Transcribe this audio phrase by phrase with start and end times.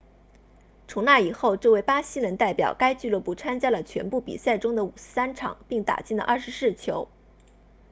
[0.87, 7.07] 从那以后这位巴西人代表该俱乐部参加了全部比赛中的53场并打进了24球